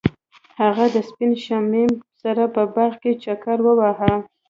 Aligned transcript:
هغوی 0.61 0.87
د 0.95 0.97
سپین 1.09 1.31
شمیم 1.45 1.91
سره 2.21 2.43
په 2.55 2.61
باغ 2.73 2.93
کې 3.01 3.11
چکر 3.23 3.57
وواهه. 3.65 4.13